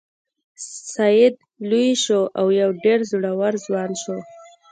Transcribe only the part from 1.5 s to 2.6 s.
لوی شو او